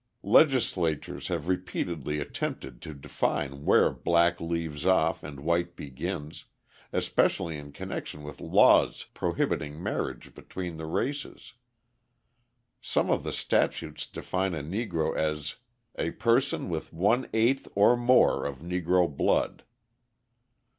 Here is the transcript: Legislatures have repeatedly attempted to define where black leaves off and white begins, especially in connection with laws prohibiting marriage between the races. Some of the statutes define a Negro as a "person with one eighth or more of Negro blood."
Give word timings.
Legislatures 0.23 1.27
have 1.27 1.47
repeatedly 1.47 2.17
attempted 2.19 2.81
to 2.81 2.91
define 2.95 3.65
where 3.65 3.91
black 3.91 4.41
leaves 4.41 4.83
off 4.83 5.21
and 5.21 5.41
white 5.41 5.75
begins, 5.75 6.45
especially 6.91 7.55
in 7.55 7.71
connection 7.71 8.23
with 8.23 8.41
laws 8.41 9.05
prohibiting 9.13 9.83
marriage 9.83 10.33
between 10.33 10.77
the 10.77 10.87
races. 10.87 11.53
Some 12.81 13.11
of 13.11 13.23
the 13.23 13.31
statutes 13.31 14.07
define 14.07 14.55
a 14.55 14.63
Negro 14.63 15.15
as 15.15 15.57
a 15.95 16.09
"person 16.09 16.67
with 16.67 16.91
one 16.91 17.29
eighth 17.31 17.67
or 17.75 17.95
more 17.95 18.47
of 18.47 18.57
Negro 18.57 19.07
blood." 19.07 19.63